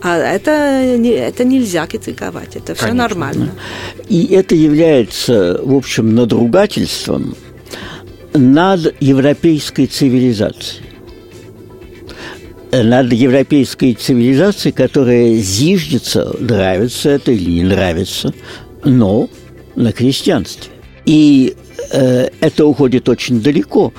[0.00, 3.02] а это, не- это нельзя критиковать, это все Конечно.
[3.02, 3.50] нормально.
[4.08, 7.34] И это является, в общем, надругательством
[8.34, 10.87] над европейской цивилизацией.
[12.70, 18.34] Над европейской цивилизацией, которая зиждется, нравится это или не нравится,
[18.84, 19.30] но
[19.74, 20.70] на крестьянстве.
[21.06, 21.56] И
[21.90, 23.94] э, это уходит очень далеко,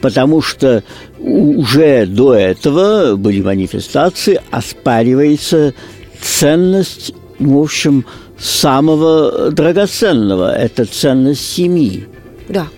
[0.00, 0.82] потому что
[1.18, 5.74] уже до этого были манифестации, оспаривается
[6.20, 8.06] ценность, в общем,
[8.38, 10.56] самого драгоценного.
[10.56, 12.06] Это ценность семьи.
[12.48, 12.68] Да.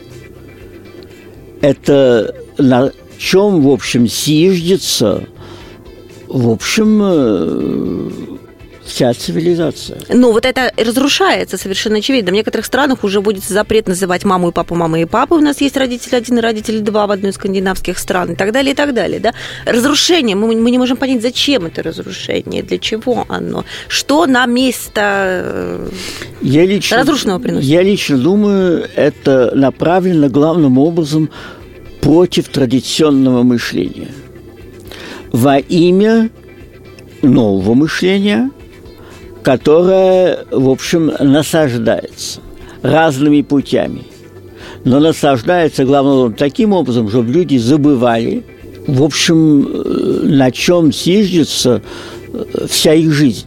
[1.60, 5.28] Это на чем, в общем, зиждется,
[6.28, 8.10] в общем, э,
[8.86, 9.98] вся цивилизация.
[10.08, 12.30] Ну, вот это разрушается совершенно очевидно.
[12.30, 15.38] В некоторых странах уже вводится запрет называть маму и папу мамой и папой.
[15.38, 18.52] У нас есть родитель один и родитель два в одной из скандинавских стран и так
[18.52, 19.20] далее, и так далее.
[19.20, 19.34] Да?
[19.64, 20.36] Разрушение.
[20.36, 25.00] Мы, мы не можем понять, зачем это разрушение, для чего оно, что на место...
[25.04, 25.90] э,
[26.42, 27.68] Я лично, Разрушенного приносит.
[27.68, 31.30] Я лично думаю, это направлено главным образом
[32.00, 33.42] против традиционного
[39.42, 42.40] которая, в общем, насаждается
[42.82, 44.04] разными путями.
[44.84, 48.44] Но насаждается, главным таким образом, чтобы люди забывали,
[48.86, 51.82] в общем, э, на чем съездится
[52.32, 53.46] э, вся их жизнь.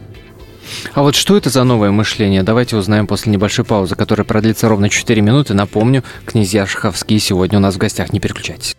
[0.94, 2.42] А вот что это за новое мышление?
[2.42, 5.54] Давайте узнаем после небольшой паузы, которая продлится ровно 4 минуты.
[5.54, 8.12] Напомню, князья Шаховские сегодня у нас в гостях.
[8.12, 8.76] Не переключайтесь.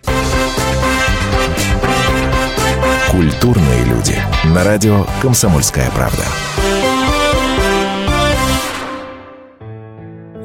[3.11, 4.15] Культурные люди.
[4.45, 6.23] На радио «Комсомольская правда».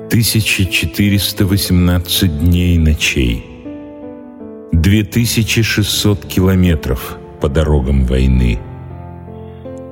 [0.08, 3.46] 1418 дней и ночей.
[4.72, 8.58] 2600 километров по дорогам войны.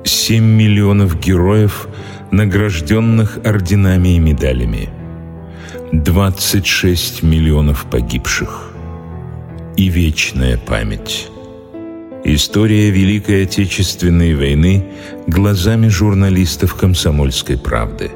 [0.03, 1.87] 7 миллионов героев,
[2.31, 4.89] награжденных орденами и медалями.
[5.93, 8.73] 26 миллионов погибших.
[9.77, 11.29] И вечная память.
[12.27, 14.83] История Великой Отечественной войны
[15.27, 18.09] глазами журналистов «Комсомольской правды».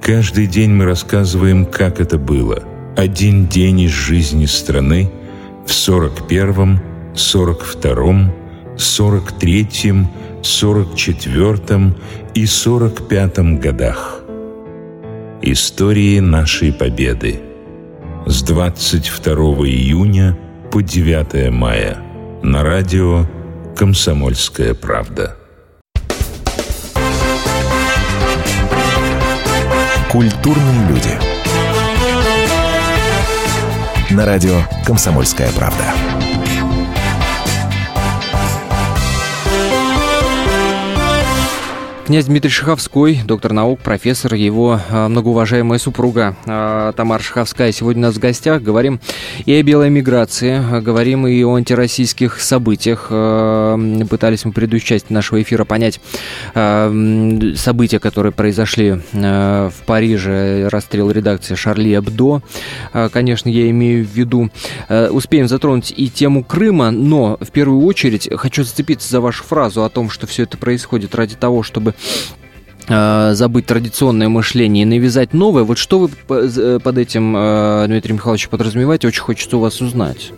[0.00, 2.64] Каждый день мы рассказываем, как это было.
[2.96, 5.10] Один день из жизни страны
[5.66, 6.80] в 41-м,
[7.12, 8.32] 42-м,
[8.74, 11.96] 43-м, 44-м
[12.32, 14.22] и 45-м годах.
[15.42, 17.38] Истории нашей победы.
[18.24, 19.34] С 22
[19.66, 20.38] июня
[20.72, 21.98] по 9 мая–
[22.44, 23.24] на радио
[23.74, 25.34] «Комсомольская правда».
[30.12, 31.18] Культурные люди.
[34.10, 36.33] На радио «Комсомольская правда».
[42.04, 48.06] Князь Дмитрий Шаховской, доктор наук, профессор, его а, многоуважаемая супруга а, Тамара Шаховская сегодня у
[48.08, 48.60] нас в гостях.
[48.62, 49.00] Говорим
[49.46, 53.08] и о белой миграции, а, говорим и о антироссийских событиях.
[54.10, 55.98] Пытались мы в предыдущей части нашего эфира понять
[56.52, 62.42] события, которые произошли в Париже, расстрел редакции Шарли Эбдо.
[63.12, 64.50] Конечно, я имею в виду.
[64.88, 69.88] Успеем затронуть и тему Крыма, но в первую очередь хочу зацепиться за вашу фразу о
[69.88, 71.93] том, что все это происходит ради того, чтобы
[72.86, 75.62] Э, забыть традиционное мышление и навязать новое.
[75.64, 79.08] Вот что вы э, под этим, э, Дмитрий Михайлович, подразумеваете?
[79.08, 80.32] Очень хочется у вас узнать.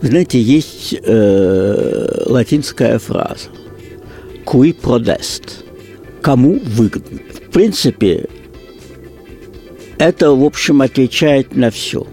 [0.00, 3.48] Знаете, есть э, латинская фраза
[4.44, 5.64] «cui prodest»–
[6.22, 7.18] «кому выгодно».
[7.34, 8.28] В принципе,
[9.98, 12.06] это, в общем, отвечает на все.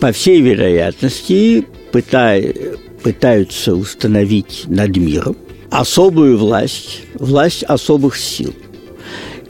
[0.00, 2.54] По всей вероятности, пытай,
[3.02, 5.36] пытаются установить над миром
[5.70, 8.54] особую власть, власть особых сил.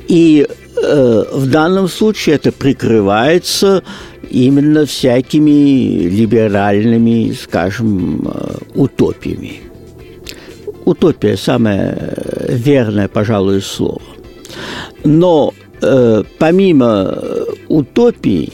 [0.08, 3.82] И э, в данном случае это прикрывается
[4.30, 9.60] именно всякими либеральными, скажем, э, утопиями.
[10.84, 12.14] Утопия– самое
[12.48, 14.00] верное, пожалуй, слово.
[15.04, 15.52] Но
[15.82, 17.18] э, помимо
[17.68, 18.52] утопии,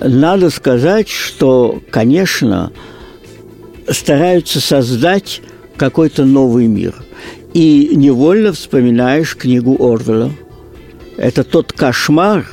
[0.00, 2.72] надо сказать, что, конечно,
[3.88, 5.40] стараются создать
[5.76, 6.94] какой-то новый мир.
[7.52, 10.30] И невольно вспоминаешь книгу Орвела.
[11.16, 12.46] Это тот кошмар,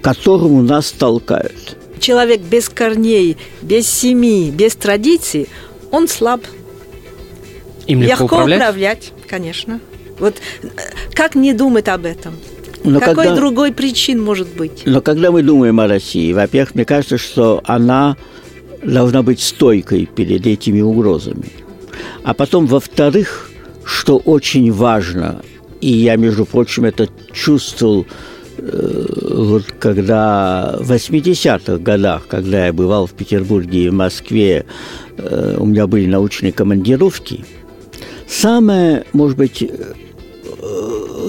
[0.00, 1.76] которому нас толкают.
[2.00, 5.48] Человек без корней, без семьи, без традиций,
[5.90, 6.42] он слаб.
[7.86, 8.58] Им легко, легко управлять?
[8.60, 9.80] управлять, конечно.
[10.18, 10.68] Вот э,
[11.14, 12.34] как не думать об этом?
[12.84, 14.82] Но Какой когда, другой причин может быть?
[14.84, 18.16] Но когда мы думаем о России, во-первых, мне кажется, что она
[18.82, 21.50] должна быть стойкой перед этими угрозами.
[22.24, 23.50] А потом, во-вторых,
[23.84, 25.42] что очень важно,
[25.80, 28.06] и я, между прочим, это чувствовал
[28.58, 34.64] э, вот когда в 80-х годах, когда я бывал в Петербурге и в Москве,
[35.16, 37.44] э, у меня были научные командировки,
[38.28, 39.94] самое, может быть, э,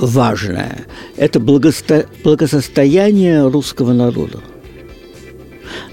[0.02, 0.86] важное–
[1.18, 2.06] это благосто...
[2.24, 4.40] благосостояние русского народа.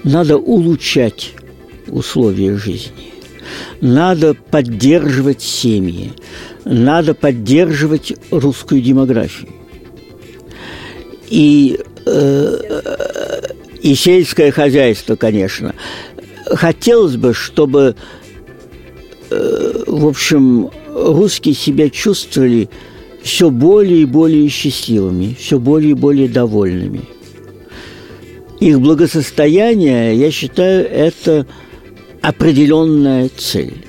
[0.03, 1.33] Надо улучшать
[1.87, 3.11] условия жизни.
[3.81, 6.13] Надо поддерживать семьи,
[6.65, 9.49] надо поддерживать русскую демографию.
[11.29, 12.57] И, э,
[13.81, 15.73] и сельское хозяйство, конечно.
[16.45, 17.95] Хотелось бы, чтобы,
[19.29, 22.69] э, в общем, русские себя чувствовали
[23.23, 27.01] все более и более счастливыми, все более и более довольными.
[28.59, 31.47] Их благосостояние, я считаю, это
[32.21, 33.85] определенная цель.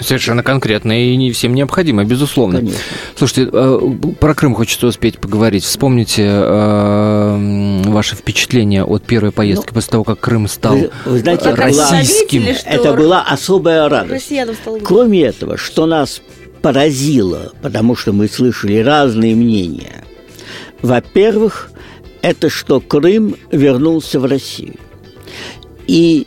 [0.00, 2.58] Совершенно конкретно и не всем необходимо, безусловно.
[2.58, 2.78] Конечно.
[3.16, 3.80] Слушайте, э,
[4.20, 5.64] про Крым хочется успеть поговорить.
[5.64, 11.18] Вспомните э, ваши впечатления от первой поездки ну, после того, как Крым стал вы, вы
[11.18, 12.42] знаете, российским.
[12.42, 14.32] Была, это была особая радость.
[14.84, 16.22] Кроме этого, что нас
[16.62, 20.04] поразило, потому что мы слышали разные мнения.
[20.80, 21.70] Во-первых,
[22.22, 24.76] это что Крым вернулся в Россию.
[25.88, 26.26] И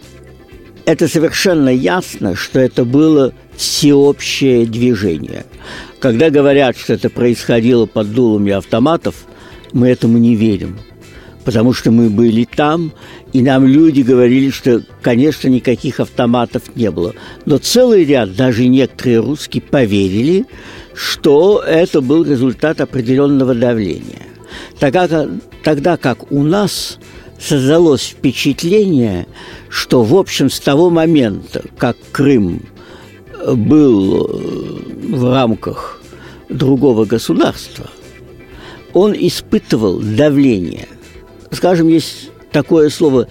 [0.85, 5.45] это совершенно ясно, что это было всеобщее движение.
[5.99, 9.15] Когда говорят, что это происходило под дулами автоматов,
[9.73, 10.79] мы этому не верим.
[11.45, 12.93] Потому что мы были там,
[13.33, 17.15] и нам люди говорили, что, конечно, никаких автоматов не было.
[17.45, 20.45] Но целый ряд, даже некоторые русские, поверили,
[20.93, 24.27] что это был результат определенного давления.
[24.79, 25.27] Тогда,
[25.63, 26.99] тогда как у нас
[27.39, 29.25] создалось впечатление,
[29.71, 32.61] что, в общем, с того момента, как Крым
[33.47, 36.01] был э, в рамках
[36.49, 37.89] другого государства,
[38.93, 40.89] он испытывал давление.
[41.51, 43.29] Скажем, есть такое слово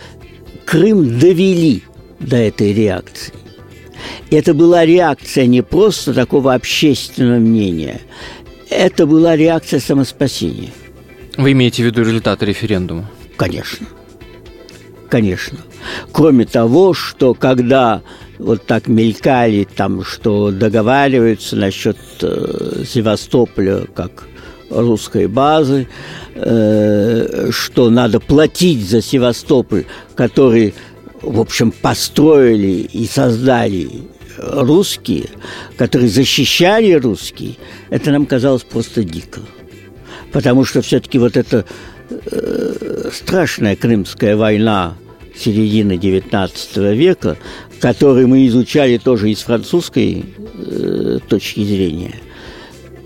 [0.64, 1.82] «Крым довели
[2.18, 3.34] до этой реакции».
[4.30, 8.01] Это была реакция не просто такого общественного мнения,
[8.70, 10.70] это была реакция самоспасения.
[11.36, 13.11] Вы имеете в виду результаты референдума?
[13.36, 13.86] Конечно.
[15.11, 15.59] Конечно.
[16.13, 18.01] Кроме того, что когда
[18.39, 24.29] вот так мелькали там, что договариваются насчет э, Севастополя как
[24.71, 25.89] русской базы,
[26.37, 29.85] э, что надо платить за Севастополь,
[30.15, 30.75] который,
[31.23, 33.91] в общем, построили и создали
[34.39, 35.27] русские,
[35.77, 37.57] которые защищали русские,
[37.91, 39.41] это нам казалось просто дико.
[40.33, 41.65] Потому что все-таки вот эта э,
[43.13, 44.95] страшная Крымская война
[45.37, 47.37] середины XIX века,
[47.81, 52.15] которую мы изучали тоже из французской э, точки зрения,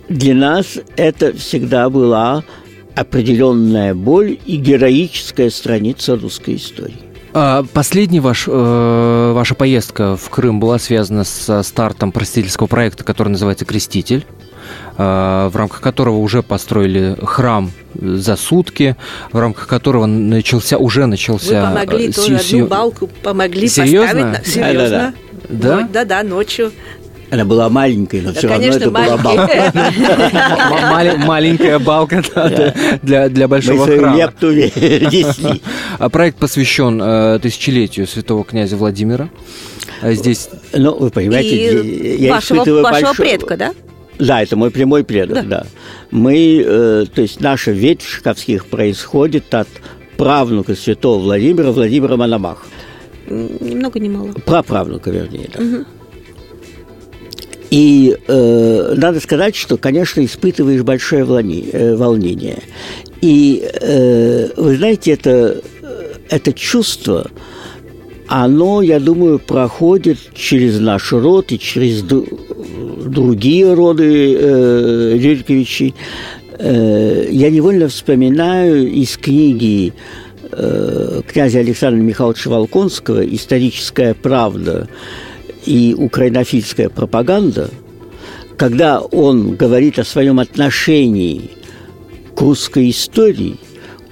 [0.09, 2.45] для нас это всегда была
[2.95, 6.97] определенная боль и героическая страница русской истории.
[7.33, 13.31] А последний ваш, э, ваша поездка в Крым была связана со стартом просветительского проекта, который
[13.31, 14.25] называется «Креститель».
[14.97, 18.97] Э, в рамках которого уже построили храм за сутки,
[19.33, 21.63] в рамках которого начался, уже начался...
[21.63, 24.37] Вы помогли с, тоже одну балку, помогли Серьезно?
[24.39, 24.47] поставить.
[24.47, 25.15] Серьезно?
[25.49, 25.89] Да?
[25.93, 26.71] Да, да, ночью.
[27.31, 29.73] Она была маленькой, но Да, все равно конечно, это была балка.
[31.27, 32.23] Маленькая балка
[33.03, 34.33] да, для, большого храма.
[35.99, 39.29] А проект посвящен э, тысячелетию святого князя Владимира.
[40.03, 43.75] Здесь Ну, вы понимаете, я вашего, испытываю вашего большое- предка, да?
[44.19, 45.67] Да, это мой прямой предок, да.
[46.11, 49.69] Мы, э, то есть наша ветвь Шаховских происходит от
[50.17, 52.67] правнука святого Владимира, Владимира Мономаха.
[53.27, 54.33] М, Ни много ни мало.
[54.45, 55.85] Праправнука, вернее, да.
[57.71, 62.63] И э, надо сказать, что, конечно, испытываешь большое э, волнение.
[63.21, 65.61] И э, вы знаете, это,
[66.29, 67.31] это чувство,
[68.27, 75.95] оно, я думаю, проходит через наш род и через другие роды э, Рюриковичей.
[76.59, 79.93] Э, я невольно вспоминаю из книги
[80.51, 84.89] э, князя Александра Михайловича Волконского «Историческая правда»
[85.67, 87.71] и украинофильская пропаганда,
[88.57, 91.51] когда он говорит о своем отношении
[92.35, 93.57] к русской истории,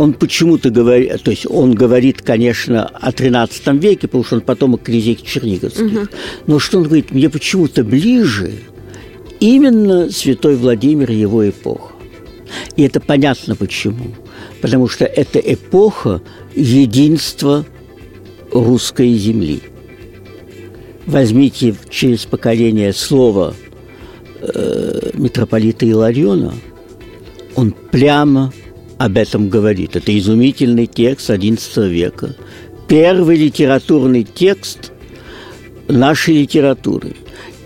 [0.03, 4.83] он почему-то говорит, то есть он говорит, конечно, о XIII веке, потому что он потомок
[4.83, 6.11] князей Черниговских,
[6.49, 8.55] но что он говорит, мне почему-то ближе
[9.39, 11.93] именно Святой Владимир его эпоха.
[12.75, 14.13] И это понятно почему.
[14.61, 16.21] Потому что это эпоха
[16.57, 17.65] единства
[18.51, 19.61] русской земли.
[21.07, 23.55] Возьмите через поколение слово
[24.41, 26.55] э, митрополита Илариона,
[27.55, 28.53] он прямо
[29.05, 29.97] об этом говорит.
[29.97, 32.37] Это изумительный текст XI века.
[32.87, 34.93] Первый литературный текст
[35.89, 37.17] нашей литературы.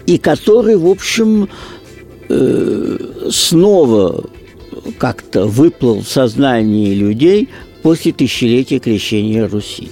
[0.06, 1.50] И который, в общем,
[2.30, 2.98] э,
[3.30, 4.24] снова
[4.96, 7.50] как-то выплыл в сознании людей
[7.82, 9.90] после тысячелетия крещения Руси.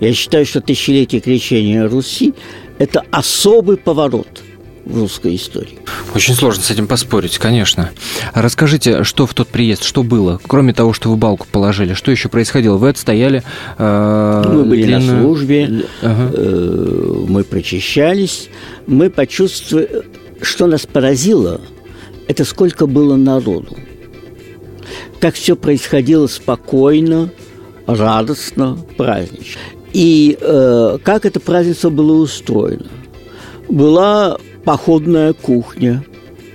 [0.00, 2.34] Я считаю, что тысячелетие крещения Руси–
[2.78, 4.39] это особый поворот
[4.84, 5.78] в русской истории.
[6.14, 7.90] Очень сложно с этим поспорить, конечно.
[8.32, 10.40] А Расскажите, что в тот приезд, что было?
[10.46, 12.76] Кроме того, что вы балку положили, что еще происходило?
[12.76, 13.42] Вы отстояли
[13.78, 16.30] э, Мы были на длинную- службе, Ага.
[16.34, 18.48] э, мы прочищались,
[18.86, 20.02] мы почувствовали,
[20.42, 21.60] что нас поразило,
[22.26, 23.76] это сколько было народу.
[25.20, 27.30] Как все происходило спокойно,
[27.86, 29.60] радостно, празднично.
[29.92, 32.86] И э, как это празднество было устроено?
[33.68, 34.38] Была
[34.70, 36.04] походная кухня,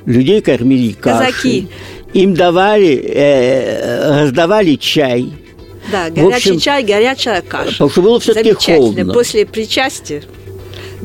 [0.05, 1.68] людей кормили кашей, Казаки.
[2.13, 5.34] им давали, э, раздавали чай.
[5.91, 7.72] Да, В горячий общем, чай, горячая каша.
[7.72, 9.13] Потому что было все-таки холодно.
[9.13, 10.24] После причастия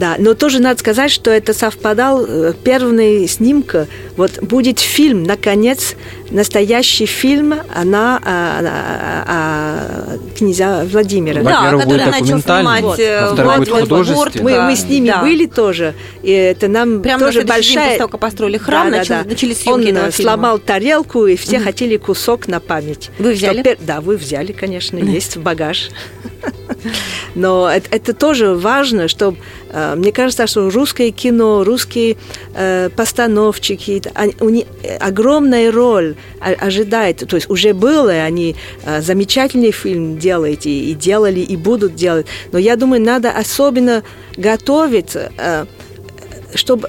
[0.00, 3.86] Да, но тоже надо сказать, что это совпадал э, первый снимка.
[4.16, 5.94] Вот будет фильм, наконец,
[6.30, 7.50] настоящий фильм
[7.84, 11.42] на, а, а, а, князя Владимира.
[11.42, 12.98] Да, Во-первых, будет начал снимать, вот.
[12.98, 14.44] э, Во-вторых, будет Владимир художественный.
[14.44, 15.20] Мы, Да, мы с ними да.
[15.20, 17.98] были тоже, и это нам Прямо тоже день большая...
[17.98, 19.24] того, как построили храм, Да, да, начал- да.
[19.28, 20.32] начались съемки Он этого э, фильма.
[20.32, 23.10] сломал тарелку, и все хотели кусок на память.
[23.18, 23.60] Вы взяли?
[23.60, 25.90] Что Да, вы взяли, конечно, есть в багаж.
[27.34, 29.34] Но это, это тоже важно, что
[29.70, 32.16] э, мне кажется, что русское кино, русские
[32.54, 34.64] э, постановщики, они- у них
[35.00, 37.18] огромная роль ожидает.
[37.28, 42.26] То есть уже было, они э, замечательный фильм делают и, и делали, и будут делать.
[42.52, 44.02] Но я думаю, надо особенно
[44.36, 45.32] готовиться,
[46.54, 46.88] чтобы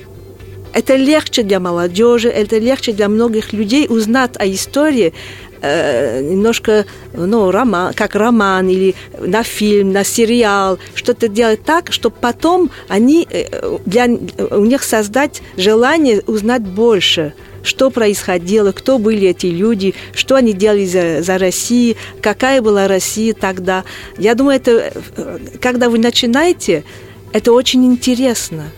[0.73, 5.13] это легче для молодежи, это легче для многих людей узнать о истории
[5.61, 12.15] э, немножко, ну, роман, как роман или на фильм, на сериал, что-то делать так, чтобы
[12.19, 17.33] потом они, э, для, у них создать желание узнать больше
[17.63, 23.33] что происходило, кто были эти люди, что они делали за, за Россию, какая была Россия
[23.33, 23.83] тогда.
[24.17, 26.83] Я думаю, это, э, когда вы начинаете,
[27.33, 28.71] это очень интересно.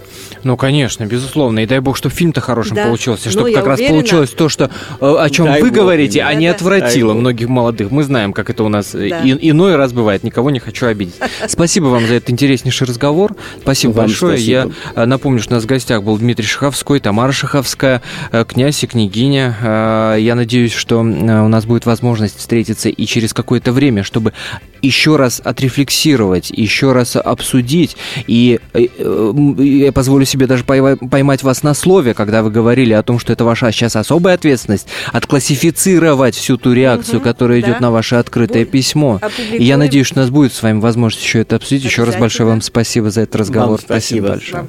[0.44, 1.60] Ну, конечно, безусловно.
[1.60, 2.86] И дай бог, чтобы фильм-то хорошим Да.
[2.86, 3.26] получился.
[3.28, 3.98] Ну, Чтобы я как раз уверена.
[4.00, 4.70] получилось то, что,
[5.00, 6.40] э, о чем Дай вы бог, говорите, а именно.
[6.40, 6.56] не Да-да.
[6.58, 7.92] отвратило многих молодых.
[7.92, 9.22] Мы знаем, как это у нас э, Да.
[9.22, 10.24] и- иной раз бывает.
[10.24, 11.16] Никого не хочу обидеть.
[11.48, 13.36] Спасибо вам за этот интереснейший разговор.
[13.62, 14.38] Спасибо Вам большое.
[14.38, 14.52] спасибо.
[14.96, 18.02] Я э, напомню, что у нас в гостях был Дмитрий Шаховской, Тамара Шаховская,
[18.48, 20.16] князь и княгиня.
[20.20, 24.34] Я надеюсь, что у нас будет возможность встретиться и через какое-то время, чтобы
[24.82, 27.96] еще раз отрефлексировать, еще раз обсудить.
[28.28, 33.20] И я позволю себе даже пойма- поймать вас на слове, когда вы говорили о том,
[33.20, 37.82] что это ваша сейчас особая ответственность, отклассифицировать всю ту реакцию, Мгм, которая идет да.
[37.82, 38.72] на ваше открытое Будет.
[38.72, 39.20] письмо.
[39.22, 39.80] И я Опубликуем.
[39.80, 41.84] надеюсь, что у нас будет с вами возможность еще это обсудить.
[41.86, 43.80] Еще раз большое вам спасибо за этот разговор.
[43.80, 44.30] спасибо.
[44.30, 44.66] большое.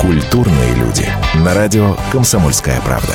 [0.00, 1.08] Культурные люди.
[1.44, 3.14] На радио «Комсомольская правда».